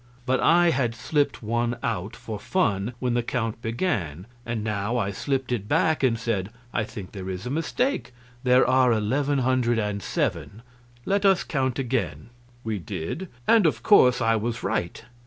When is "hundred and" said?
9.37-10.01